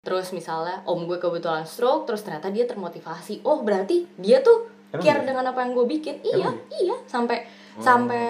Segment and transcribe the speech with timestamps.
[0.00, 5.04] terus misalnya om gue kebetulan stroke terus ternyata dia termotivasi oh berarti dia tuh Emang
[5.04, 5.28] care iya?
[5.28, 7.44] dengan apa yang gue bikin iya Emang iya sampai
[7.76, 8.24] sampai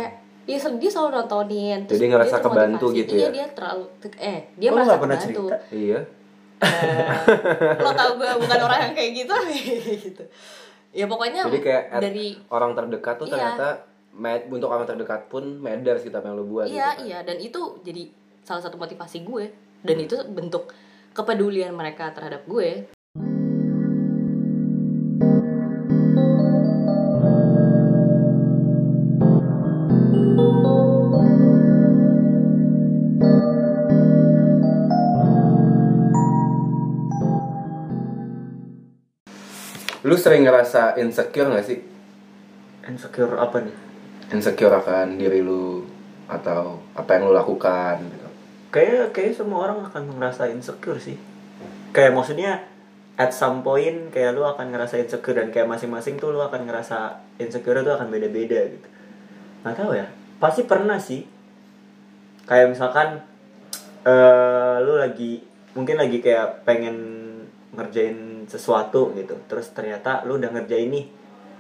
[0.44, 3.30] dia, dia selalu nontonin Jadi dia ngerasa kebantu gitu iya ya?
[3.30, 3.86] dia terlalu
[4.18, 5.56] eh dia Oh, merasa nggak pernah kebantu cerita?
[5.70, 6.00] Iya.
[6.60, 9.34] Eh, lo tau gue bukan orang yang kayak gitu
[10.10, 10.24] gitu
[10.90, 13.34] ya pokoknya Jadi kayak dari orang terdekat tuh Iya.
[13.38, 13.68] ternyata
[14.10, 16.66] med, untuk orang terdekat pun matter sih apa yang lu buat.
[16.66, 17.06] iya gitu kan.
[17.06, 18.02] iya dan itu jadi
[18.42, 19.44] salah satu motivasi gue
[19.80, 20.74] dan itu bentuk
[21.10, 22.88] kepedulian mereka terhadap gue
[40.00, 41.78] Lu sering ngerasa insecure gak sih?
[42.88, 43.76] insecure apa nih
[44.30, 45.82] Insecure akan diri lu
[46.30, 48.29] atau apa yang lu lakukan gitu.
[48.70, 51.18] Kayak kayak semua orang akan ngerasa insecure sih.
[51.90, 52.62] Kayak maksudnya
[53.18, 57.20] at some point kayak lu akan ngerasa insecure dan kayak masing-masing tuh lu akan ngerasa
[57.42, 58.88] insecure itu akan beda-beda gitu.
[59.66, 60.06] Nggak tahu ya.
[60.38, 61.26] Pasti pernah sih.
[62.46, 63.26] Kayak misalkan
[64.06, 65.44] eh lu lagi
[65.76, 66.96] mungkin lagi kayak pengen
[67.74, 69.34] ngerjain sesuatu gitu.
[69.50, 71.06] Terus ternyata lu udah ngerjain nih.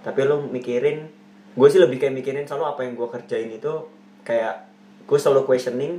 [0.00, 1.10] Tapi lu mikirin
[1.50, 3.90] gue sih lebih kayak mikirin selalu apa yang gue kerjain itu
[4.22, 4.70] kayak
[5.04, 5.98] gue selalu questioning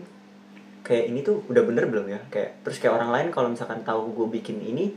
[0.81, 2.19] kayak ini tuh udah bener belum ya?
[2.29, 4.93] Kayak terus kayak orang lain kalau misalkan tahu gue bikin ini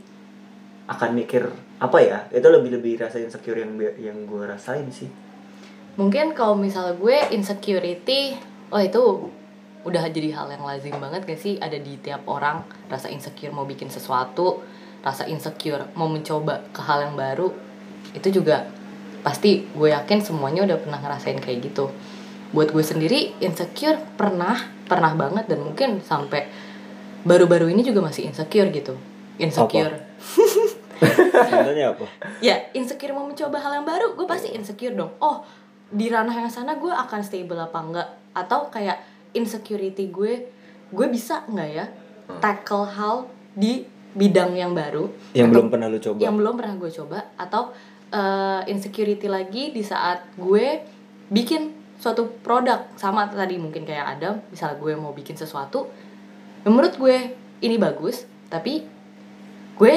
[0.89, 1.49] akan mikir
[1.81, 2.17] apa ya?
[2.29, 5.09] Itu lebih lebih rasa insecure yang yang gue rasain sih.
[5.95, 8.35] Mungkin kalau misalnya gue insecurity
[8.69, 9.31] oh itu
[9.85, 11.61] udah jadi hal yang lazim banget gak sih?
[11.61, 14.65] Ada di tiap orang rasa insecure mau bikin sesuatu
[15.05, 17.53] rasa insecure mau mencoba ke hal yang baru
[18.17, 18.65] itu juga
[19.21, 21.93] pasti gue yakin semuanya udah pernah ngerasain kayak gitu
[22.53, 26.45] buat gue sendiri insecure pernah pernah banget dan mungkin sampai
[27.25, 28.93] baru-baru ini juga masih insecure gitu.
[29.41, 29.97] Insecure.
[31.49, 32.05] Contohnya apa?
[32.39, 35.11] Ya insecure mau mencoba hal yang baru gue pasti insecure dong.
[35.19, 35.41] Oh
[35.89, 38.09] di ranah yang sana gue akan stable apa enggak?
[38.37, 39.01] Atau kayak
[39.33, 40.47] insecurity gue
[40.93, 41.85] gue bisa nggak ya
[42.39, 43.15] tackle hal
[43.57, 43.83] di
[44.15, 45.09] bidang yang baru?
[45.35, 46.19] Yang Atau- belum pernah lu coba?
[46.21, 47.17] Yang belum pernah gue coba.
[47.35, 47.61] Atau
[48.13, 50.85] eh, insecurity lagi di saat gue
[51.27, 55.87] bikin suatu produk sama tadi mungkin kayak Adam misalnya gue mau bikin sesuatu
[56.63, 57.17] menurut gue
[57.59, 58.83] ini bagus tapi
[59.75, 59.93] gue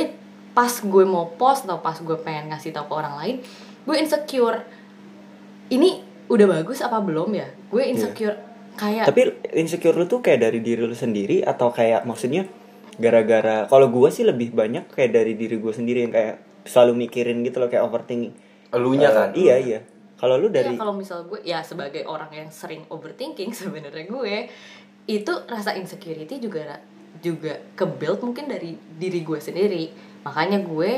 [0.53, 3.37] pas gue mau post atau pas gue pengen ngasih tahu ke orang lain
[3.85, 4.63] gue insecure
[5.69, 7.49] ini udah bagus apa belum ya?
[7.69, 8.37] Gue insecure
[8.77, 12.45] kayak tapi insecure lu tuh kayak dari diri lu sendiri atau kayak maksudnya
[12.97, 17.41] gara-gara kalau gue sih lebih banyak kayak dari diri gue sendiri yang kayak selalu mikirin
[17.43, 18.37] gitu loh kayak overthinking.
[18.69, 19.29] Elunya Eh, kan.
[19.33, 19.81] iya iya
[20.19, 24.35] kalau lu Ya dari kalau misal gue ya sebagai orang yang sering overthinking sebenarnya gue
[25.09, 26.83] itu rasa insecurity juga
[27.19, 29.89] juga ke build mungkin dari diri gue sendiri.
[30.23, 30.91] Makanya gue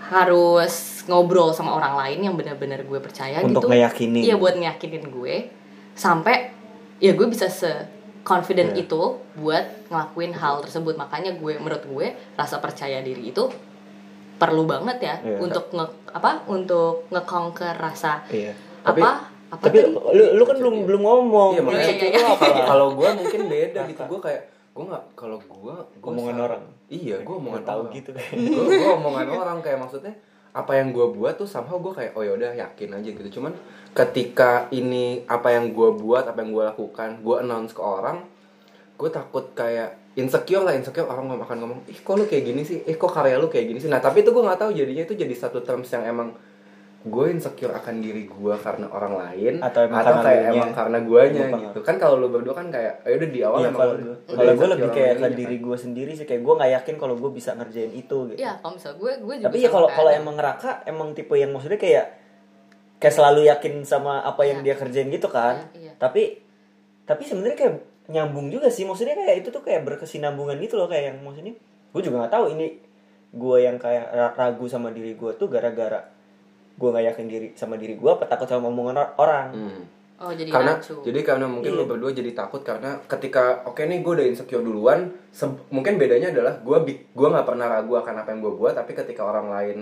[0.00, 3.70] harus ngobrol sama orang lain yang benar-benar gue percaya Untuk gitu.
[3.70, 4.22] ngeyakinin.
[4.24, 5.34] iya buat ngeyakinin gue.
[5.94, 6.50] Sampai
[6.98, 7.68] ya gue bisa se
[8.24, 8.84] confident Iya.
[8.84, 9.02] itu
[9.38, 10.96] buat ngelakuin hal tersebut.
[10.96, 13.48] Makanya gue menurut gue rasa percaya diri itu
[14.40, 15.36] perlu banget ya Iya.
[15.38, 19.92] untuk nge apa untuk nge-conquer rasa iya Tapi- apa apa tapi tadi?
[19.92, 22.20] lu lu kan belum belum ngomong Iya makanya Iya, iya, iya.
[22.38, 24.02] kalau- kalau gue mungkin beda gitu.
[24.08, 26.62] Gue kayak gue nggak kalau gue Omongan orang.
[26.88, 27.92] Iya, gue omongan tahu orang.
[27.92, 28.10] gitu.
[28.14, 30.14] Gue gue omongan orang kayak maksudnya
[30.50, 33.28] apa yang gue buat tuh somehow gue kayak oh yaudah yakin aja gitu.
[33.32, 33.52] Cuman
[33.92, 38.24] ketika ini apa yang gue buat, apa yang gue lakukan, gue announce ke orang,
[38.96, 42.62] gue takut kayak insecure lah insecure orang ngomong akan ngomong ih kok lu kayak gini
[42.62, 45.02] sih ih kok karya lu kayak gini sih nah tapi itu gue nggak tahu jadinya
[45.02, 46.34] itu jadi satu terms yang emang
[47.00, 50.52] gue insecure akan diri gue karena orang lain Atau emang karena kayak lunya.
[50.52, 53.64] emang karena guanya gitu kan kalau lu berdua kan kayak ayo udah di awal Iya,
[53.64, 55.64] emang kalau udah- gue kalau lebih kayak ke dirinya diri kan.
[55.64, 58.74] gue sendiri sih kayak gue nggak yakin kalau gue bisa ngerjain itu gitu ya kalau
[58.74, 62.06] misal gue gue juga tapi ya kalau kalau emang ngeraka emang tipe yang maksudnya kayak
[62.98, 64.66] kayak selalu yakin sama apa yang Iya.
[64.66, 65.92] dia kerjain gitu kan Iya, iya.
[65.96, 66.22] tapi
[67.02, 67.74] tapi sebenarnya kayak
[68.10, 71.54] nyambung juga sih maksudnya kayak itu tuh kayak berkesinambungan gitu loh kayak yang maksudnya
[71.88, 72.66] gue juga nggak tahu ini
[73.30, 76.02] gue yang kayak ra- ragu sama diri gue tuh gara-gara
[76.72, 79.82] gue nggak yakin diri sama diri gue apa takut sama omongan or- orang Hmm.
[80.18, 80.94] oh jadi karena rancu.
[81.00, 81.78] jadi karena mungkin Iya.
[81.78, 85.00] lu berdua jadi takut karena ketika oke nih gue udah insecure duluan
[85.30, 86.76] se- mungkin bedanya adalah gue
[87.06, 89.78] gue nggak pernah ragu akan apa yang gue buat tapi ketika orang lain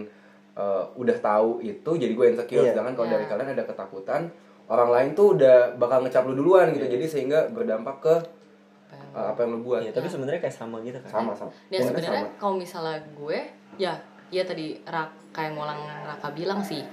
[0.55, 2.73] eh, udah tahu itu jadi gue insecure Iya.
[2.73, 3.15] sedangkan kalau Iya.
[3.17, 4.23] dari kalian ada ketakutan
[4.69, 6.85] orang lain tuh udah bakal ngecap lu duluan gitu.
[6.85, 8.15] Jadi sehingga berdampak ke
[8.93, 9.81] eh, apa yang lu buat.
[9.83, 11.11] Iya, tapi sebenarnya kayak sama gitu kan?
[11.11, 11.51] Sama sama.
[11.73, 13.39] Dan Sebenarnya kalau misalnya gue
[13.81, 13.97] ya
[14.29, 16.85] ya tadi Rak, kayak ngolang Raka bilang sih.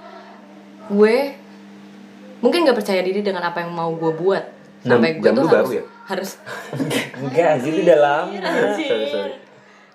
[0.88, 1.36] Gue
[2.40, 4.44] mungkin nggak percaya diri dengan apa yang mau gue buat.
[4.86, 5.84] Sampai gue jam tuh harus baru ya?
[6.06, 6.32] harus
[7.18, 8.38] enggak sih itu udah lama.
[8.78, 9.34] Sorry, sorry.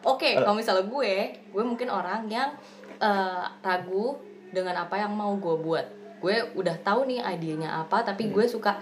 [0.01, 1.15] Oke, kalau misalnya gue,
[1.53, 2.51] gue mungkin orang yang
[2.99, 4.19] eh, ragu
[4.51, 6.00] dengan apa yang mau gue buat.
[6.21, 8.77] Gue udah tahu nih idenya apa, tapi gue suka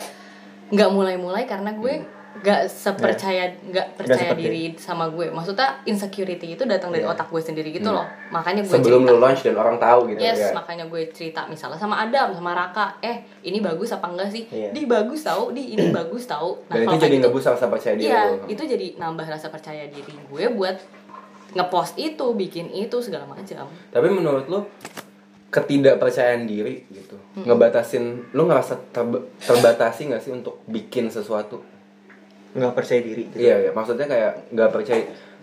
[0.69, 2.03] nggak mulai-mulai karena gue
[2.39, 5.27] nggak sepercaya nggak percaya seperti- diri sama gue.
[5.27, 7.11] Maksudnya insecurity itu datang dari Iya.
[7.11, 8.05] otak gue sendiri gitu loh.
[8.31, 9.11] Makanya gue Sebelum cerita.
[9.11, 10.51] lu launch dan orang tahu gitu Yes, ya.
[10.53, 14.45] makanya gue cerita misalnya sama Adam, sama Raka, eh ini bagus apa enggak sih?
[14.47, 14.71] Iya.
[14.71, 16.63] Di bagus tahu, di ini bagus tahu.
[16.69, 18.35] Dan itu jadi gitu- ngebus rasa percaya diri Iya, lu.
[18.47, 20.77] itu jadi nambah rasa percaya diri gue buat
[21.49, 23.67] ngepost itu, bikin itu segala macam.
[23.89, 24.61] Tapi menurut lu
[25.49, 27.17] ketidakpercayaan diri gitu.
[27.41, 31.65] Ngebatasin lu ngerasa terba- terbatasi nggak sih untuk bikin sesuatu?
[32.53, 33.37] Nggak percaya diri gitu.
[33.41, 35.03] iya ya maksudnya kayak nggak percaya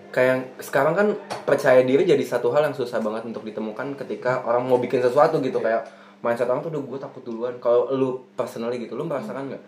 [0.10, 1.08] kayak sekarang kan
[1.44, 5.42] percaya diri jadi satu hal yang susah banget untuk ditemukan ketika orang mau bikin sesuatu
[5.42, 5.58] gitu.
[5.58, 5.90] Kayak
[6.22, 7.54] mindset orang tuh udah gue takut duluan.
[7.58, 9.64] Kalau lu personally gitu lu merasakan nggak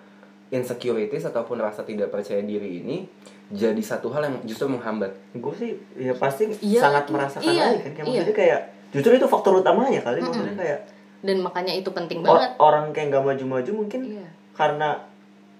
[0.48, 3.04] insecurities ataupun rasa tidak percaya diri ini
[3.52, 5.18] jadi satu hal yang justru menghambat?
[5.34, 8.14] Gue sih ya pasti Iya, sangat merasakan iya, lagi kan kayak iya.
[8.22, 10.80] maksudnya kayak justru itu faktor utamanya kali maksudnya kayak
[11.18, 12.54] Dan makanya itu penting banget.
[12.58, 14.28] orang kayak nggak maju-maju mungkin Iya.
[14.54, 15.02] karena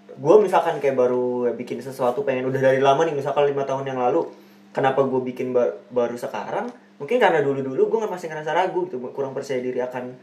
[0.10, 4.00] gue misalkan kayak baru bikin sesuatu pengen udah dari lama nih misalkan lima tahun yang
[4.00, 4.26] lalu
[4.70, 8.98] kenapa gue bikin ba- baru sekarang mungkin karena dulu dulu gue masih ngerasa ragu gitu
[9.12, 10.14] kurang percaya diri akan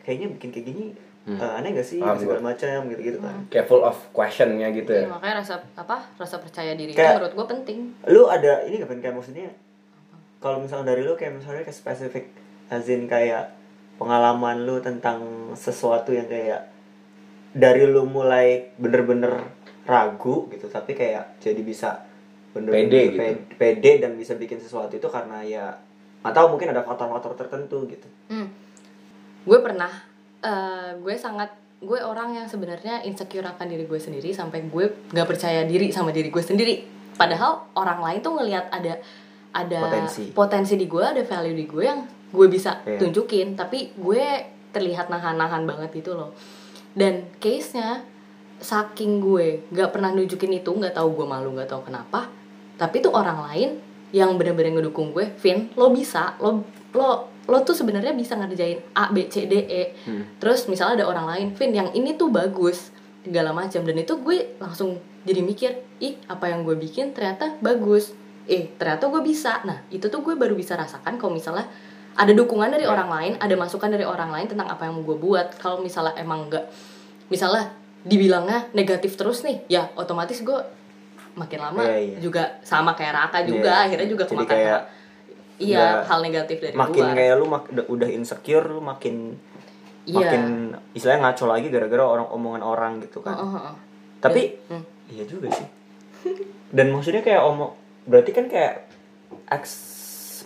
[0.00, 0.84] kayaknya bikin kayak gini
[1.28, 4.88] eh, aneh gak sih Paham segala macam gitu gitu kan kayak full of questionnya gitu
[4.88, 5.96] Iya, ya makanya rasa apa?
[6.16, 7.78] Rasa percaya diri Kayak- itu menurut gue penting.
[8.08, 9.50] lu ada ini gak kayak maksudnya
[10.40, 12.24] kalau misalnya dari lu kayak misalnya kayak spesifik
[12.68, 13.52] azin kayak
[13.96, 15.20] pengalaman lu tentang
[15.52, 16.72] sesuatu yang kayak
[17.52, 19.44] dari lu mulai bener-bener
[19.84, 22.06] ragu gitu tapi kayak jadi bisa
[22.50, 23.18] bener-bener Pede gitu.
[23.18, 25.66] pe- pede dan bisa bikin sesuatu itu karena ya
[26.20, 28.46] atau mungkin ada faktor-faktor tertentu gitu Hmm.
[29.40, 29.88] Gue pernah,
[30.38, 31.48] eh, gue sangat,
[31.80, 36.12] gue orang yang sebenarnya insecure akan diri gue sendiri sampai gue nggak percaya diri sama
[36.12, 36.84] diri gue sendiri.
[37.16, 39.00] Padahal orang lain tuh ngelihat ada
[39.50, 40.24] ada Potensi.
[40.30, 42.00] potensi di gue, ada value di gue yang
[42.30, 43.02] gue bisa Iya.
[43.02, 44.24] tunjukin, tapi gue
[44.70, 46.30] terlihat nahan-nahan banget gitu loh.
[46.94, 48.06] Dan case-nya
[48.60, 52.30] saking gue nggak pernah nunjukin itu, nggak tahu gue malu, nggak tahu kenapa.
[52.78, 53.70] Tapi tuh orang lain
[54.14, 56.62] yang bener-bener ngedukung gue, Vin, lo bisa, lo
[56.94, 59.82] lo lo tuh sebenarnya bisa ngerjain A B C D E.
[60.38, 62.94] Terus misalnya ada orang lain, Vin, yang ini tuh bagus
[63.26, 68.14] segala macam dan itu gue langsung jadi mikir, ih apa yang gue bikin ternyata bagus.
[68.46, 69.60] Eh ternyata gue bisa.
[69.62, 71.68] Nah itu tuh gue baru bisa rasakan kalau misalnya
[72.12, 75.16] ada dukungan dari orang lain, ada masukan dari orang lain tentang apa yang mau gue
[75.16, 75.56] buat.
[75.56, 76.66] Kalau misalnya emang enggak,
[77.26, 77.70] misalnya
[78.00, 80.58] dibilangnya negatif terus nih, ya otomatis gue
[81.30, 82.16] makin lama Iya, iya.
[82.18, 83.84] juga sama kayak Raka juga Iya.
[83.86, 84.80] akhirnya juga kemakan kayak
[85.60, 87.14] iya hal negatif dari makin luar.
[87.14, 89.38] kayak lu mak- udah- insecure lu makin
[90.02, 90.16] Iya.
[90.18, 90.42] makin
[90.90, 93.74] istilahnya ngaco lagi gara-gara orang omongan orang gitu kan Heeh, heeh.
[94.18, 94.82] tapi Hmm.
[95.06, 95.68] iya juga sih
[96.68, 97.78] dan maksudnya kayak omong
[98.08, 98.86] berarti kan kayak
[99.48, 99.72] eks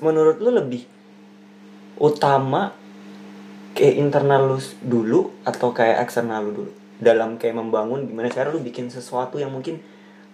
[0.03, 0.83] menurut lu lebih
[1.95, 2.75] utama
[3.75, 6.73] kayak internal lu dulu atau kayak eksternal lu dulu?
[6.99, 9.79] Dalam kayak membangun gimana cara lu bikin sesuatu yang mungkin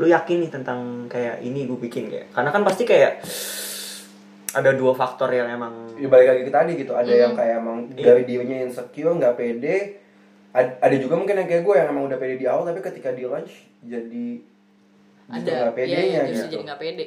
[0.01, 2.33] lu yakin nih tentang kayak ini gue bikin kayak.
[2.33, 3.21] Karena kan pasti kayak
[4.51, 6.93] ada dua faktor yang emang ya balik lagi ke tadi gitu.
[6.97, 8.13] Ada yang kayak emang Iya.
[8.13, 9.77] dari dirinya insecure nggak pede.
[10.51, 13.15] Ad- ada juga mungkin yang kayak gue yang emang udah pede di awal tapi ketika
[13.15, 13.55] di launch
[13.87, 14.43] jadi
[15.31, 15.71] ada.
[15.71, 16.55] Iya, pedenya iya, justru gitu.
[16.59, 17.07] jadi nggak pede.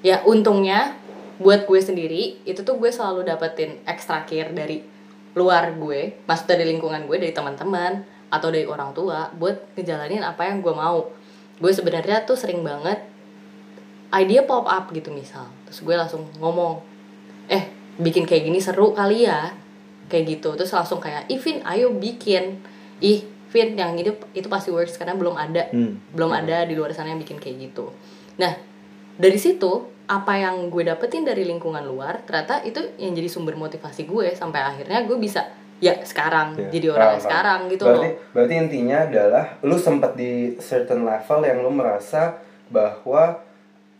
[0.00, 0.96] Ya untungnya
[1.40, 4.84] buat gue sendiri itu tuh gue selalu dapetin extra care dari
[5.32, 10.48] luar gue maksud dari lingkungan gue dari teman-teman atau dari orang tua buat ngejalanin apa
[10.48, 11.08] yang gue mau.
[11.60, 13.04] Gue sebenarnya tuh sering banget
[14.14, 15.48] idea pop up gitu misal.
[15.68, 16.80] Terus gue langsung ngomong
[17.50, 17.68] eh
[18.00, 19.52] bikin kayak gini seru kali ya.
[20.10, 20.56] Kayak gitu.
[20.58, 22.62] Terus langsung kayak Ivin ayo bikin.
[23.00, 25.98] Ih Vin yang itu itu pasti works karena belum ada Hmm.
[26.10, 27.90] belum ada di luar sana yang bikin kayak gitu
[28.36, 28.54] nah
[29.14, 29.70] dari situ
[30.06, 34.58] apa yang gue dapetin dari lingkungan luar ternyata itu yang jadi sumber motivasi gue sampai
[34.60, 35.46] akhirnya gue bisa
[35.78, 36.68] ya sekarang Iya.
[36.70, 41.40] jadi orang yang sekarang gitu berarti, loh berarti intinya adalah lu sempet di certain level
[41.40, 42.36] yang lu merasa
[42.68, 43.38] bahwa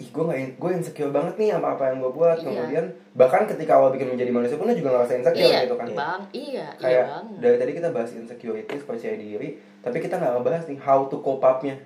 [0.00, 2.40] ih gue gak gue insecure banget nih sama apa yang gue buat.
[2.40, 2.48] Iya.
[2.48, 5.86] kemudian bahkan ketika awal bikin menjadi manusia pun juga ngerasa insecure iya gitu kan.
[5.92, 7.26] bang iya iya kayak bang.
[7.44, 9.48] dari tadi kita bahas insecurities percaya diri
[9.84, 11.76] tapi kita nggak ngebahas nih how to cope up-nya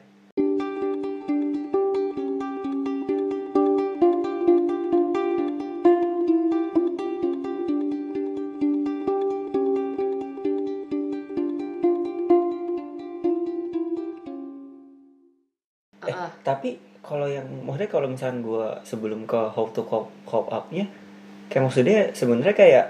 [17.75, 20.87] maksudnya kalau misalnya gue sebelum ke how to cope, cope up-nya
[21.51, 22.87] kayak maksudnya sebenarnya kayak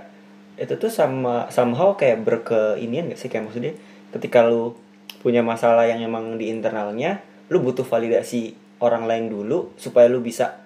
[0.60, 3.72] itu tuh sama somehow kayak berkeinian gak sih kayak maksudnya
[4.12, 4.76] ketika lu
[5.24, 8.52] punya masalah yang emang di internalnya lu butuh validasi
[8.84, 10.60] orang lain dulu supaya lu bisa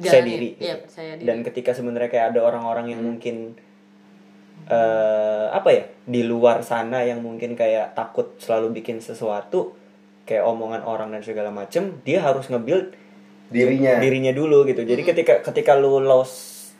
[0.00, 0.24] Jalanin.
[0.24, 0.88] diri Iya, gitu.
[0.88, 1.26] percaya diri.
[1.28, 3.52] dan ketika sebenarnya kayak ada orang-orang yang mungkin
[4.64, 9.76] eh apa ya di luar sana yang mungkin kayak takut selalu bikin sesuatu
[10.24, 12.96] kayak omongan orang dan segala macem dia harus nge-build
[13.52, 14.00] dirinya.
[14.00, 14.82] dirinya dulu gitu.
[14.82, 16.72] Jadi ketika ketika lu lost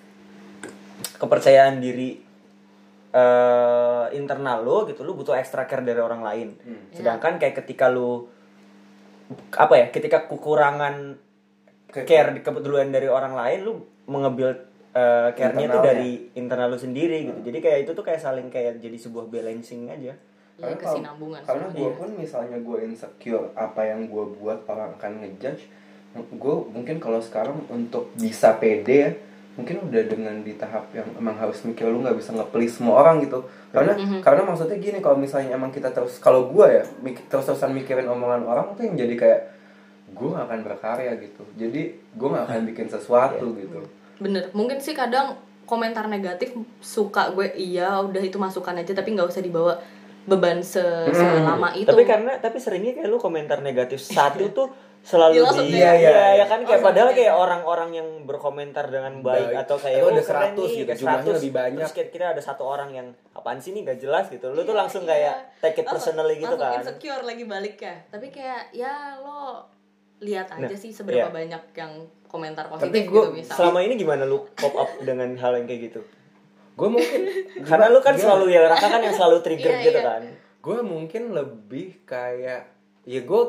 [1.20, 2.20] kepercayaan diri
[3.14, 6.48] eh internal lu gitu lu butuh extra care dari orang lain.
[6.90, 8.26] Sedangkan kayak ketika lu
[9.54, 11.16] apa ya ketika kekurangan
[11.94, 13.72] care di kepedulian dari orang lain lu
[14.10, 14.58] mengebuild
[14.92, 15.94] eh, care-nya tuh Internalnya.
[15.94, 17.40] dari internal lu sendiri gitu.
[17.52, 20.18] Jadi kayak itu tuh kayak saling kayak jadi sebuah balancing aja
[20.56, 21.40] Karena kalau- kesinambungan.
[21.42, 25.66] karena gue pun misalnya gue insecure apa yang gue buat orang akan ngejudge
[26.14, 29.11] gue mungkin kalau sekarang untuk bisa pede ya
[29.52, 33.18] mungkin udah dengan di tahap yang emang harus mikir lu nggak bisa nge-please semua orang
[33.20, 34.18] gitu karena Mhm.
[34.20, 38.42] karena maksudnya gini kalau misalnya emang kita terus kalau gue ya mik- terus-terusan mikirin omongan
[38.42, 39.40] orang tuh yang jadi kayak
[40.08, 43.58] gue gak akan berkarya gitu jadi gue gak akan bikin sesuatu Iya.
[43.61, 43.78] gitu
[44.16, 45.34] Bener, mungkin sih kadang
[45.64, 49.75] komentar negatif suka gue iya udah itu masukan aja tapi nggak usah dibawa
[50.25, 51.85] beban se selama itu.
[51.85, 54.69] tapi karena tapi seringnya kayak lu komentar negatif satu tuh
[55.00, 58.09] selalu Iya, langsung di iya, iya, ya kan kayak langsung padahal kayak- kayak orang-orang yang
[58.25, 59.62] berkomentar dengan baik, Baik.
[59.62, 61.37] atau kayak Atau oh ada keren 100 nih, gitu, kayak jumlahnya 100.
[61.37, 61.78] lebih banyak.
[61.78, 64.71] terus kayak kira ada satu orang yang apaan sih nih gak jelas gitu lu tuh
[64.71, 65.11] Iya, langsung iya.
[65.11, 68.93] kayak take it Langsung- personally gitu langsung kan insecure lagi balik ya tapi kayak ya
[69.19, 69.69] lo
[70.19, 71.28] lihat aja Nah, sih seberapa iya.
[71.28, 71.93] banyak yang
[72.25, 75.66] komentar tapi positif gue gitu misalnya selama ini gimana lu pop up dengan hal yang
[75.66, 76.00] kayak gitu
[76.75, 77.21] gue mungkin
[77.69, 80.09] karena lu kan selalu ya Raka kan yang selalu trigger Iya, gitu iya.
[80.11, 80.23] kan
[80.64, 82.62] gue mungkin lebih kayak
[83.04, 83.43] ya gue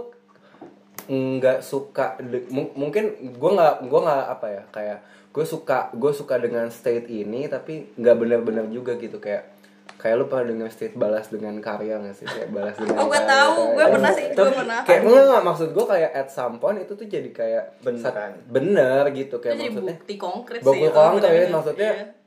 [1.06, 2.18] nggak suka
[2.52, 5.00] mungkin gue nggak gue nggak apa ya kayak
[5.32, 9.54] gue suka gue suka dengan state ini tapi nggak benar-benar juga gitu kayak
[9.96, 13.22] kayak lu pernah dengar state balas dengan karya nggak sih kayak balas dengan oh gue
[13.22, 16.78] tahu gue pernah sih gue pernah kayak enggak enggak maksud gue kayak at some point
[16.82, 18.32] itu tuh jadi kayak Bener kan?
[18.50, 22.25] bener gitu itu kayak jadi maksudnya bukti konkret sih Bukti oh, konkret maksudnya Iya.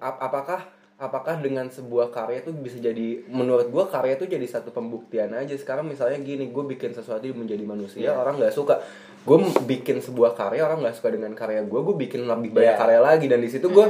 [0.00, 0.60] Apakah
[0.96, 5.56] apakah dengan sebuah karya itu bisa jadi menurut gua karya itu jadi satu pembuktian aja.
[5.56, 8.12] Sekarang misalnya gini gue bikin sesuatu menjadi manusia Iya.
[8.14, 8.84] orang nggak suka.
[9.20, 12.80] Gue bikin sebuah karya orang nggak suka dengan karya gue gue bikin lebih banyak Iya.
[12.80, 13.26] karya lagi.
[13.26, 13.86] Dan di situ gue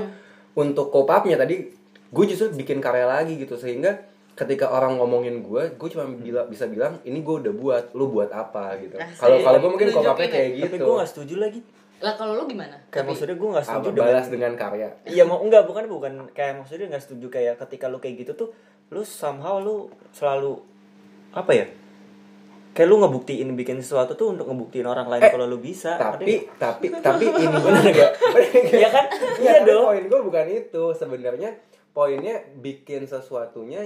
[0.54, 1.66] untuk cope upnya tadi
[2.06, 3.54] gue justru bikin karya lagi gitu.
[3.54, 8.06] Sehingga ketika orang ngomongin gue gue cuma bila, bisa bilang ini gue udah buat lu
[8.08, 8.78] buat apa?
[8.78, 8.94] gitu.
[9.18, 10.30] Kalau kalau gue mungkin cope upnya Nunjukin ya.
[10.30, 10.84] kayak tapi gitu.
[10.86, 11.60] gue gak setuju lagi
[12.00, 12.80] lah kalau lu gimana?
[12.88, 14.88] Kayak Tapi- maksudnya gue gak setuju balas dengan karya.
[15.04, 16.12] Iya mau enggak bukan bukan.
[16.30, 18.48] Kayak maksudnya nggak setuju kayak ketika lu kayak gitu tuh
[18.88, 20.56] lu somehow lu selalu
[21.30, 21.66] apa ya?
[22.70, 26.48] Kayak lu ngebuktiin bikin sesuatu tuh untuk ngebuktiin orang lain Eh, kalau lu bisa tapi
[26.54, 28.10] tapi tapi ini bener gak
[28.72, 29.04] Iya kan?
[29.36, 29.84] Iya Iya dong.
[29.86, 30.82] Poin gue bukan itu.
[30.92, 31.50] Sebenarnya
[31.90, 33.82] poinnya bikin sesuatunya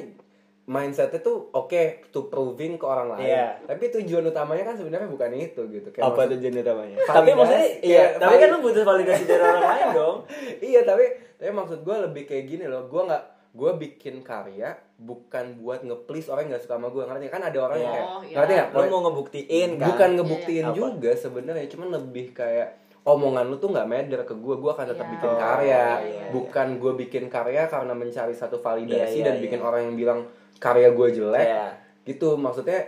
[0.64, 1.76] mindsetnya tuh oke
[2.08, 3.26] to proving ke orang lain.
[3.26, 3.46] Iya.
[3.62, 5.88] Tapi tujuan utamanya kan sebenarnya bukan itu gitu.
[5.90, 8.84] Kayak apa maksud- tujuan utamanya Validasi, tapi maksudnya iya kayak tapi kan valid- lu butuh
[8.84, 10.16] validasi dari orang lain dong
[10.70, 11.04] iya tapi
[11.34, 12.82] tapi maksud gue lebih kayak gini loh.
[12.86, 13.22] Gue nggak
[13.54, 17.58] gue bikin karya bukan buat nge-please orang yang nggak suka sama gue ngerti kan ada
[17.60, 18.34] orang yang kayak Oh, iya.
[18.34, 20.74] ngerti nggak lu mau ngebuktiin kan bukan ngebuktiin Iya, iya.
[20.74, 22.68] juga sebenarnya cuman lebih kayak
[23.04, 25.12] omongan lu tuh nggak matter ke gue gue akan tetap Iya.
[25.12, 26.26] bikin Oh, karya iya, iya.
[26.30, 30.20] bukan gue bikin karya karena mencari satu validasi Iya, dan bikin orang yang bilang
[30.64, 31.66] karya gue jelek Iya.
[32.08, 32.80] gitu maksudnya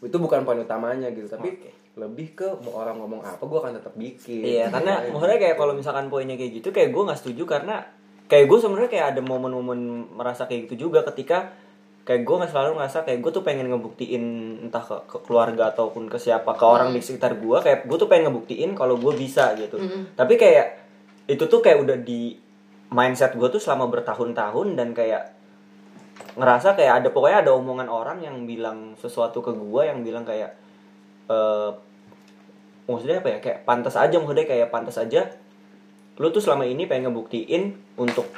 [0.00, 1.70] itu bukan poin utamanya gitu tapi Oke.
[2.00, 5.76] lebih ke mau orang ngomong apa gue akan tetap bikin Iya, karena maksudnya kayak kalau
[5.76, 7.84] misalkan poinnya kayak gitu, kayak gue nggak setuju karena
[8.26, 9.80] kayak gue sebenarnya kayak ada momen-momen
[10.16, 11.52] merasa kayak gitu juga ketika
[12.00, 14.24] kayak gue nggak selalu ngerasa kayak gue tuh pengen ngebuktiin
[14.66, 18.08] entah ke, ke keluarga ataupun ke siapa ke orang di sekitar gue kayak gue tuh
[18.10, 19.78] pengen ngebuktiin kalau gue bisa gitu.
[19.78, 20.16] Mm.
[20.16, 20.66] Tapi kayak
[21.30, 22.34] itu tuh kayak udah di
[22.90, 25.22] mindset gue tuh selama bertahun-tahun dan kayak
[26.38, 30.54] ngerasa kayak ada pokoknya ada omongan orang yang bilang sesuatu ke gue yang bilang kayak
[31.30, 31.70] eh
[32.90, 35.30] maksudnya apa ya kayak pantas aja maksudnya kayak pantas aja
[36.20, 38.28] lu tuh selama ini pengen ngebuktiin untuk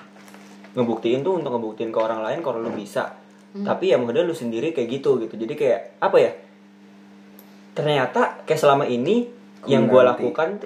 [0.72, 3.18] ngebuktiin tuh untuk ngebuktiin ke orang lain kalau lu bisa.
[3.52, 5.34] Tapi ya maksudnya lu sendiri kayak gitu gitu.
[5.36, 6.32] Jadi kayak apa ya
[7.72, 9.28] ternyata kayak selama ini
[9.62, 10.58] Ku yang gue lakukan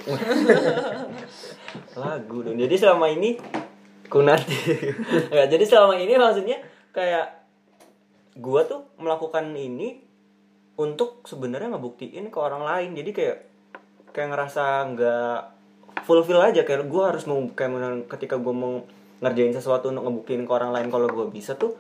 [2.01, 2.57] lagu dong.
[2.57, 3.37] Jadi selama ini
[4.07, 4.57] ku nanti.
[5.33, 6.57] Nggak, jadi selama ini maksudnya
[6.97, 7.45] kayak
[8.41, 10.01] gue tuh melakukan ini
[10.81, 12.97] untuk sebenarnya ngebuktiin ke orang lain.
[12.97, 13.39] Jadi kayak
[14.17, 14.65] kayak ngerasa
[14.97, 15.39] nggak
[16.09, 16.65] fulfill aja.
[16.65, 18.81] Kayak gue harus mau kayak ketika gue mau
[19.21, 21.77] ngerjain sesuatu untuk ngebuktiin ke orang lain kalau gue bisa tuh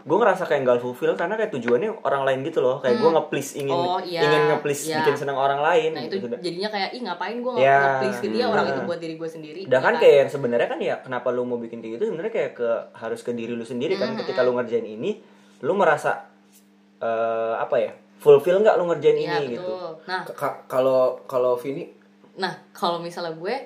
[0.00, 2.78] gue ngerasa kayak nggak fulfill karena kayak tujuannya orang lain gitu loh.
[2.78, 4.96] Kayak gue nge-please ingin Oh, iya, ingin nge-please iya.
[4.98, 6.26] bikin senang orang lain nah itu gitu.
[6.34, 8.72] jadinya kayak ih ngapain gue Ya, nge-please ke dia orang nah.
[8.72, 11.42] itu buat diri gue sendiri Dan kan Ya kayak yang sebenarnya kan ya kenapa lu
[11.42, 12.04] mau bikin kayak gitu?
[12.08, 14.08] Sebenarnya kayak ke harus ke diri lu sendiri kan.
[14.08, 14.20] Mm-hmm.
[14.24, 15.20] ketika lu ngerjain ini
[15.60, 16.24] lu merasa
[16.98, 17.92] eh apa ya?
[18.16, 19.64] Fulfill nggak lu ngerjain Iya, ini gitu?
[19.64, 19.90] Betul.
[20.04, 21.88] Nah, Ka- kalau kalau Vini?
[22.34, 23.56] Nah kalau misalnya gue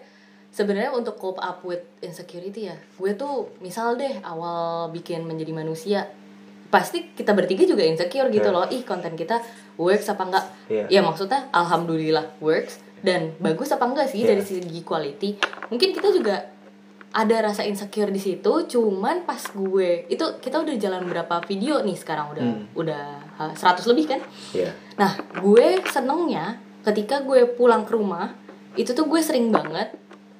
[0.48, 6.06] sebenarnya untuk cope up with insecurity ya gue tuh misal deh awal bikin menjadi manusia
[6.74, 8.56] pasti kita bertiga juga insecure gitu Iya.
[8.56, 9.38] loh ih konten kita
[9.76, 10.84] works apa enggak Iya.
[10.90, 14.34] ya maksudnya alhamdulillah works dan bagus apa enggak sih Iya.
[14.34, 15.30] dari segi quality
[15.70, 16.50] mungkin kita juga
[17.14, 21.94] ada rasa insecure di situ cuman pas gue itu kita udah jalan berapa video nih
[21.94, 22.66] sekarang udah Hmm.
[22.74, 23.04] udah
[23.38, 24.74] uh, 100 lebih kan Iya.
[24.94, 28.34] Nah, gue senengnya ketika gue pulang ke rumah,
[28.74, 29.94] itu tuh gue sering banget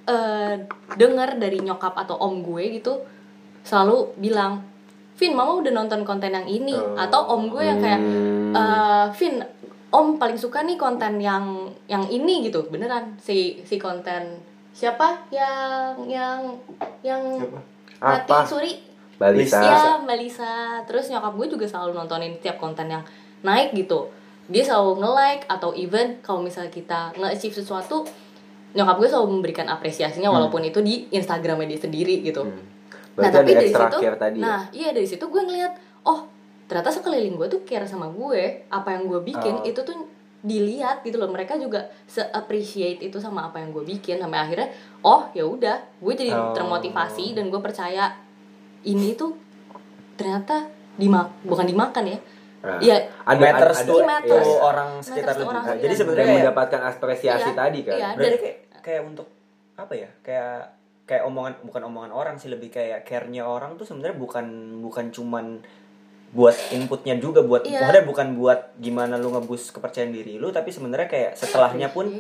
[0.05, 3.01] eh dengar dari nyokap atau om gue gitu
[3.63, 4.61] selalu bilang,
[5.15, 6.99] "Vin, mama udah nonton konten yang ini." Oh.
[6.99, 8.55] Atau om gue yang kayak, Hmm.
[8.55, 9.39] eh Vin,
[9.91, 14.43] om paling suka nih konten yang yang ini gitu." Beneran si si konten
[14.75, 16.43] siapa yang yang
[17.07, 17.59] yang Siapa?
[18.03, 18.43] Apa?
[18.43, 18.75] Suri
[19.15, 20.03] Balisa.
[20.03, 23.07] Mbak Lisa Terus nyokap gue juga selalu nontonin tiap konten yang
[23.47, 24.11] naik gitu
[24.51, 28.03] Dia selalu nge-like Atau even kalau misalnya kita nge-achieve sesuatu
[28.75, 32.74] Nyokap gue selalu memberikan apresiasinya Walaupun itu di Instagramnya dia sendiri gitu Hmm.
[33.17, 34.37] Nah tapi ada dari situ care tadi.
[34.37, 34.43] ya?
[34.43, 36.27] Nah iya dari situ gue ngeliat Oh
[36.65, 39.65] ternyata sekeliling gue tuh care sama gue Apa yang gue bikin Oh.
[39.65, 44.19] itu tuh dilihat gitu loh mereka juga se appreciate itu sama apa yang gue bikin
[44.19, 44.69] sampai akhirnya
[45.01, 46.53] oh ya udah gue jadi Oh.
[46.53, 48.13] termotivasi dan gue percaya
[48.83, 49.33] ini tuh
[50.15, 52.19] ternyata dimak bukan dimakan ya
[52.61, 52.97] Nah, Iya.
[53.23, 54.41] ada matters ada, tuh Iya, matters.
[54.43, 55.73] tuh orang sekitar lu juga.
[55.77, 57.59] Jadi sebenarnya kayak, mendapatkan apresiasi Iya.
[57.61, 57.93] tadi kan.
[57.93, 58.09] Iya.
[58.11, 59.29] berarti Dan- kayak kayak untuk
[59.77, 60.09] apa ya?
[60.25, 60.57] Kayak
[61.05, 64.47] kayak omongan bukan omongan orang sih lebih kayak care-nya orang tuh sebenarnya bukan
[64.81, 65.61] bukan cuman
[66.31, 67.79] buat inputnya juga buat Iya.
[67.79, 72.11] maksudnya bukan buat gimana lu ngebus kepercayaan diri lu tapi sebenarnya kayak setelahnya pun.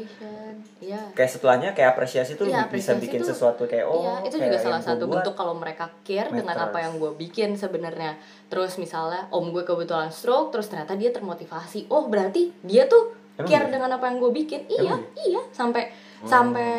[0.78, 1.00] Iya.
[1.10, 4.36] kayak setelahnya kayak apresiasi tuh Iya, bisa apresiasi bikin tuh- sesuatu kayak oh iya, itu
[4.36, 6.68] kayak juga salah satu bentuk kalau mereka care dengan matters.
[6.68, 8.20] apa yang gue bikin sebenarnya.
[8.46, 11.88] Terus misalnya om gue kebetulan stroke, terus ternyata dia termotivasi.
[11.88, 13.72] Oh berarti dia tuh Emang care iya?
[13.72, 14.60] dengan apa yang gue bikin.
[14.68, 15.88] Iya, Emang iya sampai
[16.22, 16.70] sampai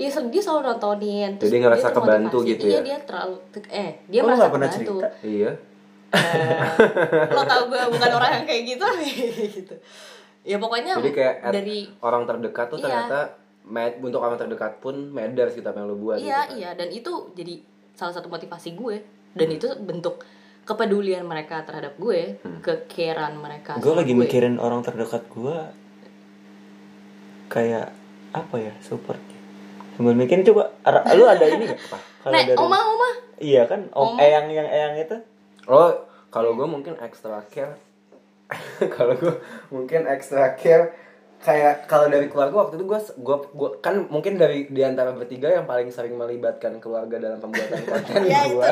[0.00, 1.30] dia, dia selalu nontonin.
[1.36, 1.98] Jadi dia ngerasa termotivasi.
[2.00, 2.80] kebantu gitu Iya ya?
[2.82, 3.36] dia terlalu
[3.68, 4.94] eh dia Oh, lu merasa kebantu.
[4.96, 5.08] cerita?
[5.22, 5.50] Iya.
[6.10, 6.56] Eh,
[7.30, 8.86] lo tau gue bukan orang yang kayak gitu
[9.60, 9.74] gitu.
[10.42, 12.84] Ya pokoknya Jadi kayak dari orang terdekat tuh Iya.
[12.88, 13.18] ternyata
[13.62, 16.48] med, untuk orang terdekat pun matters gitu apa yang lu buat Iya gitu kan.
[16.56, 17.54] iya dan itu jadi
[17.92, 18.96] salah satu motivasi gue
[19.32, 20.24] dan itu bentuk
[20.62, 22.58] kepedulian mereka terhadap gue, Hmm.
[22.60, 23.76] kekeran mereka.
[23.76, 25.56] gue lagi mikirin orang terdekat gue
[27.48, 27.90] kayak
[28.32, 29.18] apa ya support
[30.00, 30.72] sambil mikirin coba
[31.12, 31.76] lu ada ini gak
[32.22, 33.08] kalau Nek, dari oma oma.
[33.36, 34.18] iya kan om Oma.
[34.18, 35.16] eyang yang eyang itu
[35.64, 35.92] Oh,
[36.28, 37.76] kalau gue mungkin extra care.
[38.96, 39.36] kalau gue
[39.68, 40.96] mungkin extra care
[41.38, 45.48] kayak kalau dari keluarga waktu itu gue gua, gua kan mungkin dari di antara bertiga
[45.48, 48.66] yang paling sering melibatkan keluarga dalam pembuatan konten Ya gue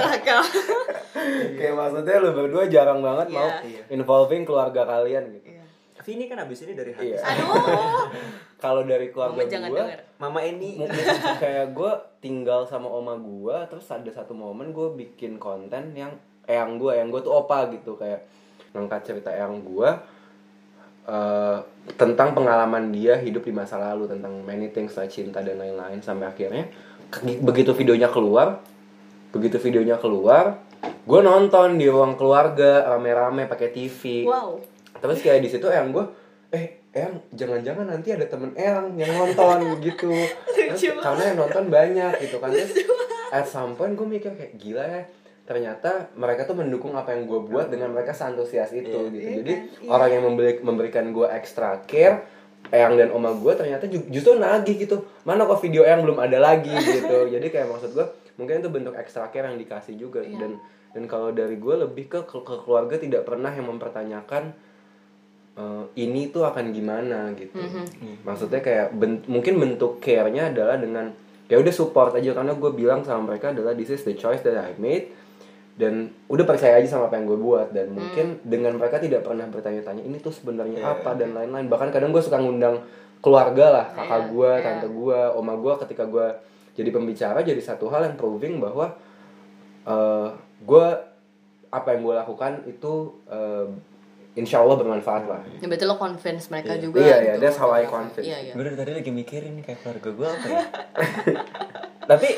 [1.55, 3.83] kayak maksudnya lu berdua jarang banget mau Iya.
[3.91, 5.49] involving keluarga kalian gitu
[6.09, 7.21] tapi ini kan abis ini dari hati Iya.
[7.21, 7.53] Aduh.
[8.65, 9.85] kalau dari keluarga Mama gue
[10.17, 11.05] mama Eni mungkin
[11.37, 11.93] kayak gue
[12.25, 16.17] tinggal sama oma gue terus ada satu momen gue bikin konten yang
[16.49, 18.25] eyang gue yang gue tuh opa gitu kayak
[18.73, 19.85] ngangkat cerita eyang gue
[21.05, 21.59] eh,
[22.01, 26.25] tentang pengalaman dia hidup di masa lalu tentang many things like cinta dan lain-lain sampai
[26.25, 26.73] akhirnya
[27.45, 28.65] begitu videonya keluar
[29.29, 30.57] begitu videonya keluar
[31.05, 34.78] gue nonton di ruang keluarga rame-rame pakai TV Wow.
[34.99, 36.05] Terus kayak di situ eyang gue
[36.49, 40.11] eh eyang jangan-jangan nanti ada temen eyang yang nonton gitu.
[40.49, 42.51] Terus, karena yang nonton banyak gitu kan.
[42.51, 42.73] Terus
[43.29, 45.03] at some point gue mikir kayak gila ya
[45.45, 49.09] ternyata mereka tuh mendukung apa yang gue buat dengan mereka seantusias itu Iya.
[49.09, 49.17] gitu.
[49.23, 49.89] Iya jadi kan?
[49.89, 52.37] orang yang memberi- memberikan gue extra care
[52.69, 54.97] Eyang dan oma gue ternyata ju- justru nagih gitu.
[55.23, 57.27] Mana kok video Eyang belum ada lagi gitu.
[57.27, 60.21] Jadi kayak maksud gue mungkin itu bentuk extra care yang dikasih juga.
[60.21, 60.37] Iya.
[60.39, 60.53] dan
[60.89, 64.53] dan kalau dari gue lebih ke ke keluarga tidak pernah yang mempertanyakan
[65.59, 67.59] eh, ini tuh akan gimana gitu.
[67.59, 68.23] Mhm.
[68.23, 71.11] maksudnya kayak ben- mungkin bentuk care-nya adalah dengan
[71.47, 74.55] ya udah support aja karena gue bilang sama mereka adalah this is the choice that
[74.55, 75.11] I made.
[75.79, 77.71] Dan udah percaya aja sama apa yang gue buat.
[77.71, 80.91] Dan mungkin dengan mereka tidak pernah bertanya-tanya ini tuh sebenarnya Iya.
[80.93, 81.15] apa?
[81.15, 81.67] Dan lain-lain.
[81.67, 82.83] Bahkan kadang gue suka ngundang
[83.19, 84.63] keluarga lah kakak Iya, gue iya.
[84.63, 86.27] tante gue oma gue ketika gue
[86.75, 88.95] jadi pembicara jadi satu hal yang proving bahwa
[89.85, 90.29] eh
[90.61, 90.87] gue
[91.69, 92.93] apa yang gue lakukan itu
[93.27, 93.67] eh,
[94.39, 96.81] insya Allah bermanfaat lah Ya berarti lo convince mereka Iya.
[96.81, 96.99] juga.
[96.99, 97.43] Iya, iya, gitu.
[97.43, 98.23] that's how I convince.
[98.23, 98.53] Iya, iya.
[98.55, 100.63] gue dari tadi lagi mikirin kayak keluarga gue apa ya
[102.11, 102.29] tapi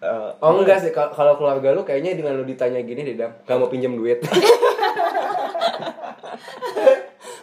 [0.00, 3.56] eh, Oh enggak sih, kalau keluarga lu kayaknya dengan lu ditanya gini deh, Dam, gak
[3.56, 4.18] mau pinjem duit.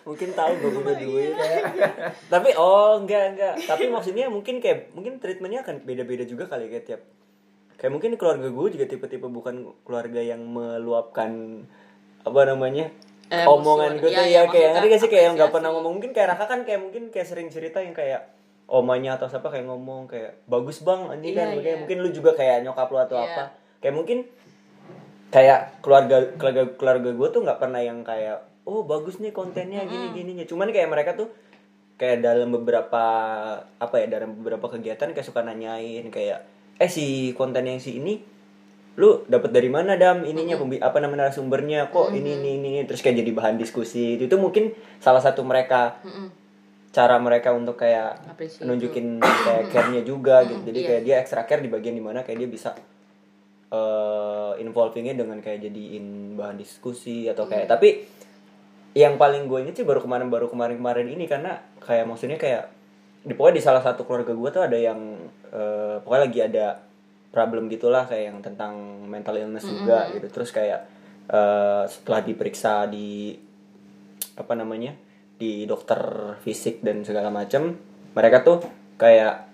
[0.02, 1.34] mungkin tahu gue punya duit
[2.28, 6.86] tapi oh enggak enggak tapi maksudnya mungkin kayak mungkin treatmentnya akan beda-beda juga kali kayak
[6.86, 7.02] tiap
[7.78, 11.64] kayak mungkin keluarga gue juga tipe-tipe bukan keluarga yang meluapkan
[12.22, 12.90] apa namanya
[13.32, 15.10] Eh, omongan gue iya, tuh iya, ya kayak ngerti gak sih?
[15.10, 15.56] Kayak yang apresiasi.
[15.56, 15.94] pernah ngomong.
[15.96, 18.22] Mungkin kayak Raka kan kayak mungkin kayak sering cerita yang kayak
[18.68, 21.56] omanya atau siapa kayak ngomong kayak bagus bang ini kan.
[21.56, 21.80] Iya, kayak iya.
[21.80, 23.28] mungkin lu juga kayak nyokap lu atau Iya.
[23.32, 23.44] apa.
[23.80, 24.18] Kayak mungkin
[25.32, 30.12] kayak keluarga keluarga keluarga gue tuh nggak pernah yang kayak oh bagus nih kontennya gini
[30.12, 31.32] gininya cuman kayak mereka tuh
[31.96, 33.04] kayak dalam beberapa
[33.80, 36.44] apa ya dalam beberapa kegiatan kayak suka nanyain kayak
[36.78, 38.20] eh si konten yang si ini
[39.00, 40.28] lu dapat dari mana dam?
[40.28, 44.20] Ininya pembi- apa namanya sumbernya kok ini ini ini terus kayak jadi bahan diskusi.
[44.20, 46.28] Itu, itu mungkin salah satu mereka Mm-mm.
[46.92, 50.60] cara mereka untuk kayak Appreciate nunjukin kayak care-nya juga gitu.
[50.68, 50.88] Jadi iya.
[50.92, 52.76] kayak dia extra care di bagian di mana kayak dia bisa
[53.72, 58.04] eh involvingnya dengan kayak jadiin bahan diskusi atau kayak tapi
[58.92, 62.68] yang paling gue inget sih baru kemarin baru kemarin kemarin ini karena kayak maksudnya kayak
[63.24, 65.00] di pokoknya di salah satu keluarga gue tuh ada yang
[65.56, 66.66] eh, pokoknya lagi ada
[67.32, 68.76] problem gitulah kayak yang tentang
[69.08, 70.28] mental illness juga gitu.
[70.28, 70.80] Terus kayak
[71.32, 73.34] eh, setelah diperiksa di
[74.36, 74.94] apa namanya
[75.40, 76.00] di dokter
[76.46, 77.74] fisik dan segala macam
[78.14, 78.60] mereka tuh
[79.00, 79.48] kayak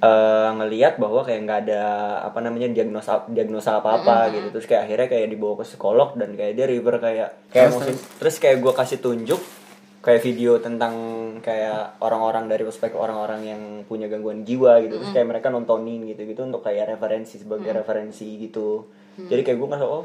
[0.00, 1.82] eh, ngelihat bahwa kayak nggak ada
[2.24, 4.48] apa namanya diagnosa diagnosa apa apa gitu.
[4.56, 8.36] Terus kayak akhirnya kayak dibawa ke psikolog dan kayak dia river kayak kayak Terus, terus?
[8.40, 9.63] Kayak gue kasih tunjuk
[10.04, 10.92] kayak video tentang
[11.40, 15.00] kayak orang-orang dari perspektif orang-orang yang punya gangguan jiwa gitu.
[15.00, 18.84] Terus kayak mereka nontonin gitu gitu untuk kayak referensi sebagai referensi gitu.
[19.16, 20.04] Jadi kayak gue ngerasa oh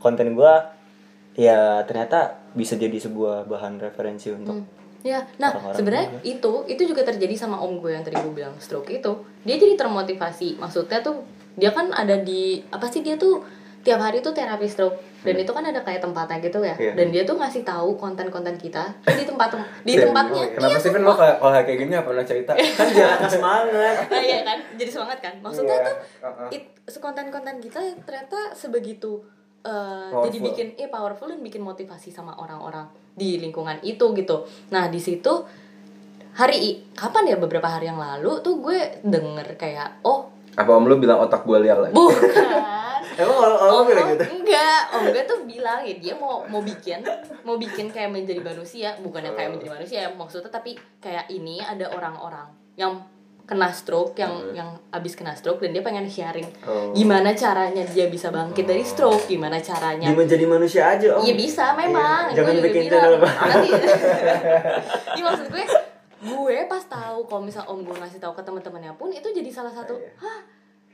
[0.00, 0.52] konten gue
[1.36, 4.64] ya ternyata bisa jadi sebuah bahan referensi untuk
[5.00, 8.92] Ya, nah sebenarnya itu itu juga terjadi sama om gue yang tadi gue bilang stroke
[8.92, 9.24] itu.
[9.48, 10.60] Dia jadi termotivasi.
[10.60, 11.24] Maksudnya tuh
[11.56, 13.40] dia kan ada di apa sih dia tuh
[13.80, 16.76] tiap hari tuh terapi stroke dan itu kan ada kayak tempatnya gitu ya.
[16.76, 16.92] Iya.
[16.96, 20.44] Dan dia tuh ngasih tahu konten-konten kita di tempat di Iya, tempatnya.
[20.52, 22.52] Kenapa Iya, sih Vin lo kayak kalau kayak gini apa pernah cerita?
[22.78, 25.34] kan jangan semangat Nah, iya kan, jadi semangat kan.
[25.40, 27.00] Maksudnya Iya, tuh uh-uh.
[27.00, 29.20] konten-konten kita ternyata sebegitu
[29.64, 30.24] uh, Powerful.
[30.28, 34.44] jadi bikin eh powerful dan bikin motivasi sama orang-orang di lingkungan itu gitu.
[34.68, 35.44] Nah di situ
[36.30, 40.98] hari kapan ya beberapa hari yang lalu tuh gue denger kayak oh Apa om lu
[40.98, 41.94] bilang otak gue liar lagi?
[41.94, 42.18] bukan
[43.20, 47.00] emang om, lu bilang gitu enggak om gue tuh bilang ya dia mau mau bikin
[47.42, 49.36] mau bikin kayak menjadi manusia bukannya Oh.
[49.36, 52.98] kayak menjadi manusia ya maksudnya tapi kayak ini ada orang-orang yang
[53.42, 56.90] kena stroke yang yang abis kena stroke dan dia pengen sharing Oh.
[56.90, 61.34] gimana caranya dia bisa bangkit dari stroke gimana caranya Dia menjadi manusia aja om Iya
[61.34, 62.30] bisa memang.
[62.30, 62.36] Iya.
[62.36, 63.18] Jangan Gue bikin channel.
[63.18, 63.70] Nanti.
[65.16, 65.64] Iya maksud gue,
[66.22, 69.72] gue pas tahu kalau misal om gue ngasih tahu ke teman-temannya pun itu jadi salah
[69.72, 70.14] satu, Iya.
[70.16, 70.40] hah,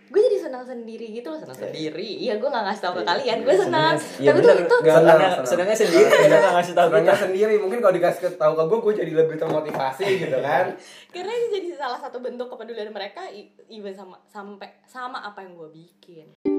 [0.06, 2.10] gue jadi senang sendiri gitu loh senang sendiri.
[2.22, 3.94] Iya gue nggak ngasih tahu ke kalian, gue Iya, senang.
[4.16, 5.46] Iya Tapi tuh bener itu Nggak, Senangnya, senang.
[5.46, 8.92] senangnya sendiri Kita gak ngasih tau kita sendiri mungkin kalau dikasih tahu ke gue gue
[8.96, 10.66] jadi lebih termotivasi gitu kan.
[11.10, 13.24] karena itu jadi salah satu bentuk kepedulian mereka,
[13.66, 16.55] even sama sampai sama apa yang gue bikin.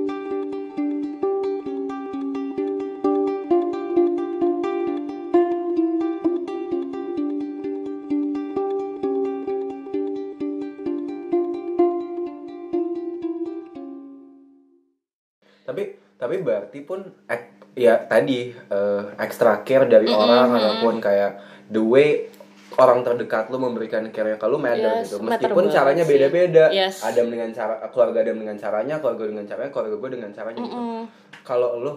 [16.27, 22.27] Tapi berarti pun ek- ya tadi eh, extra care dari orang ataupun kayak the way
[22.75, 26.65] orang terdekat lu memberikan care ke lu matter Yes, gitu matter meskipun banget caranya beda-beda
[26.69, 27.01] Yes.
[27.01, 30.75] ada dengan cara keluarga ada dengan caranya keluarga dengan caranya keluarga gue dengan caranya gitu
[30.75, 31.03] Mm-mm.
[31.41, 31.93] kalau lu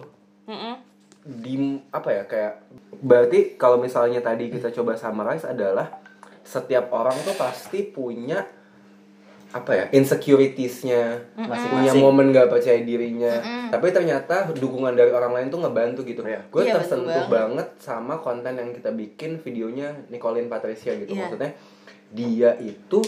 [0.47, 0.73] Mm-mm.
[1.21, 1.53] di
[1.91, 2.53] apa ya kayak
[2.97, 6.01] berarti kalau misalnya tadi kita coba summarize adalah
[6.41, 8.41] setiap orang tuh pasti punya
[9.51, 11.01] apa ya insecuritiesnya
[11.33, 11.99] punya Masing-masing.
[11.99, 13.33] momen gak percaya dirinya
[13.67, 16.39] tapi ternyata dukungan dari orang lain tuh ngebantu gitu Iya.
[16.45, 21.27] gue Iya, tersentuh betul banget sama konten yang kita bikin videonya Nicolin Patricia gitu Iya.
[21.27, 21.51] maksudnya
[22.09, 22.99] dia itu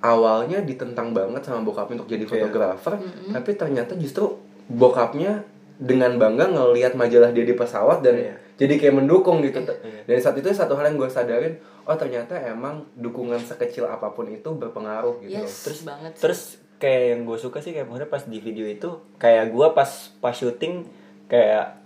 [0.00, 2.32] awalnya ditentang banget sama bokapnya untuk jadi Iya.
[2.32, 2.94] fotografer
[3.30, 4.34] tapi ternyata justru
[4.66, 8.34] bokapnya dengan bangga ngelihat majalah dia di pesawat dan Iya.
[8.54, 10.04] Jadi kayak mendukung gitu Iya.
[10.04, 14.26] dan saat itu satu hal yang gue sadarin oh ternyata emang dukungan sekecil apa pun
[14.26, 16.12] itu berpengaruh gitu Yes, Terus banget.
[16.12, 16.20] sih.
[16.20, 16.40] Terus
[16.78, 20.86] kayak yang gue suka sih kayak pas di video itu kayak gue pas pas syuting
[21.26, 21.81] kayak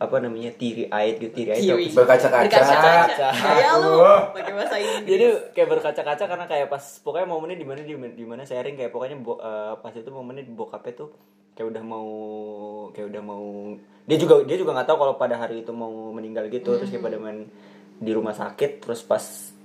[0.00, 1.92] apa namanya teary eyed gitu eyed apa sih?
[1.92, 2.48] Berkaca-kaca.
[2.48, 3.28] Berkaca-kaca.
[3.52, 4.00] Ya lu,
[4.32, 5.04] pakai bahasa Inggris.
[5.06, 9.20] jadi kayak berkaca-kaca karena kayak pas pokoknya momennya di mana di mana sharing kayak pokoknya
[9.20, 11.12] bo- eh, pas itu momennya di bokapnya tuh
[11.52, 12.08] kayak udah mau
[12.90, 13.44] kayak udah mau
[14.08, 17.04] dia juga dia juga nggak tahu kalau pada hari itu mau meninggal gitu terus kayak
[17.04, 17.44] pada main
[18.00, 19.20] di rumah sakit terus pas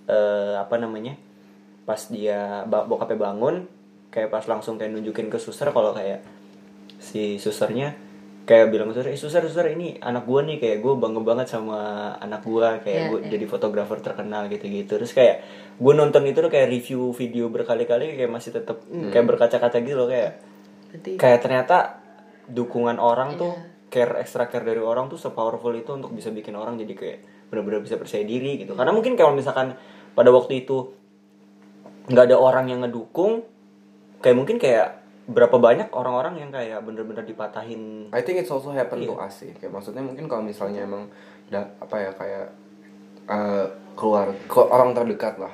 [0.05, 1.15] eh, apa namanya
[1.87, 3.55] pas dia ba- bokapnya bangun
[4.11, 6.19] kayak pas langsung kayak nunjukin ke suster kalau kayak
[6.97, 7.95] si susternya
[8.45, 11.77] kayak bilang suster, eh suster suster ini anak gua nih kayak gue bangga banget sama
[12.15, 13.29] anak gua kayak Iya, gue iya.
[13.34, 15.41] jadi fotografer terkenal gitu-gitu terus kayak
[15.75, 20.05] gue nonton itu tuh kayak review video berkali-kali kayak masih tetap kayak berkaca-kaca gitu loh
[20.05, 20.38] kayak
[20.88, 21.77] Berarti kayak ternyata
[22.45, 23.41] dukungan orang Iya.
[23.41, 23.53] tuh
[23.89, 27.81] care extra care dari orang tuh sepowerful itu untuk bisa bikin orang jadi kayak benar-benar
[27.81, 29.73] bisa percaya diri gitu karena mungkin kalau misalkan
[30.12, 30.93] pada waktu itu
[32.05, 33.41] nggak ada orang yang ngedukung
[34.19, 39.01] kayak mungkin kayak berapa banyak orang-orang yang kayak bener-bener dipatahin I think it's also happen
[39.01, 39.09] Iya.
[39.09, 39.51] to us sih.
[39.57, 41.09] Kayak maksudnya mungkin kalau misalnya emang
[41.49, 42.45] da, apa ya kayak
[43.25, 43.65] eh,
[43.97, 45.53] keluar ke orang terdekat lah,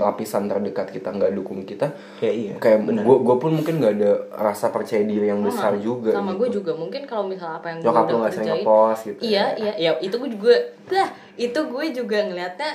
[0.00, 4.12] lapisan terdekat kita nggak dukung kita, kayak iya kayak gue gue pun mungkin nggak ada
[4.48, 6.12] rasa percaya diri yang besar juga.
[6.12, 6.40] sama gitu.
[6.40, 9.20] gue juga mungkin kalau misalnya apa yang gue udah nggak sering kerjain ngepost gitu.
[9.24, 9.72] iya ya.
[9.72, 10.54] iya ya itu gue juga
[10.92, 11.08] dah
[11.40, 12.70] itu gue juga ngelihatnya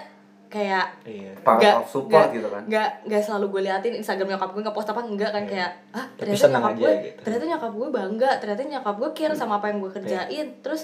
[0.47, 2.63] kayak iya Part nggak of support nggak- gitu kan.
[2.65, 6.07] nggak nggak selalu gue liatin Instagram nyokap gue ngepost apa enggak kan kayak ah Iya.
[6.07, 7.19] Tapi ternyata nyokap aja gue gitu.
[7.21, 9.97] ternyata nyokap gue bangga ternyata nyokap gue care sama apa yang gue Iya.
[9.97, 10.81] kerjain terus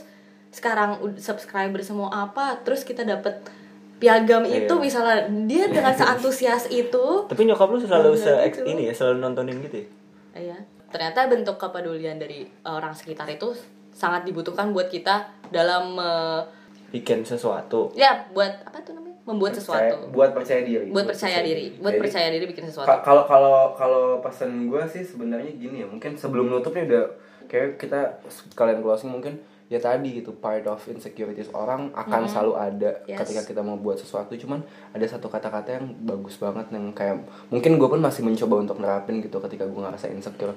[0.49, 3.39] sekarang subscriber semua apa terus kita dapet
[3.97, 4.63] piagam Iya.
[4.63, 8.61] itu misalnya dia dengan seantusias itu tapi nyokap lu selalu se gitu.
[8.63, 9.87] ini ya selalu nontonin gitu ya
[10.35, 10.57] Iya.
[10.89, 13.49] Ternyata bentuk kepedulian dari orang sekitar itu
[13.91, 16.41] sangat dibutuhkan buat kita dalam eh,
[16.91, 19.02] bikin sesuatu ya buat apa tuh namanya?
[19.23, 20.11] Membuat Percaya- sesuatu.
[20.11, 20.87] buat percaya diri.
[20.89, 22.91] Buat percaya diri, buat Jadi, percaya diri bikin sesuatu.
[22.99, 27.05] Kalau kalau kalau pesan gue sih sebenarnya gini ya, mungkin sebelum nutupnya udah
[27.45, 28.19] kayak kita
[28.51, 33.17] kalian closing mungkin ya tadi gitu part of insecurities orang akan selalu ada Yes.
[33.17, 34.59] ketika kita mau buat sesuatu cuman
[34.91, 39.17] ada satu kata-kata yang bagus banget yang kayak mungkin gue pun masih mencoba untuk nerapin
[39.17, 40.53] gitu ketika gue ngerasa insecure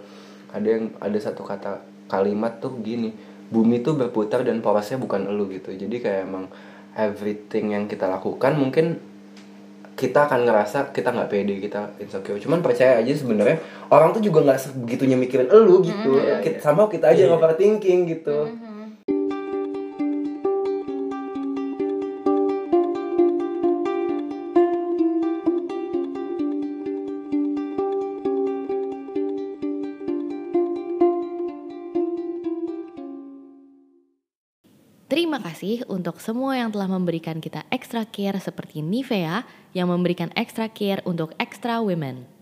[0.48, 3.14] ada yang ada satu kata kalimat tuh gini
[3.46, 6.50] bumi tuh berputar dan porosnya bukan elu gitu jadi kayak emang
[6.96, 8.98] everything yang kita lakukan mungkin
[9.96, 13.56] kita akan ngerasa kita nggak pede kita insecure cuman percaya aja sebenarnya
[13.88, 16.64] orang tuh juga nggak sebegitunya mikirin elu gitu kita iya.
[16.64, 17.32] sama kita aja Iya.
[17.32, 18.65] overthinking gitu Terima
[35.76, 39.44] kasih untuk semua yang telah memberikan kita extra care seperti Nivea
[39.76, 42.35] yang memberikan extra care untuk extra women.